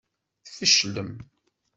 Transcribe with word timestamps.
Tfeclem. 0.45 1.11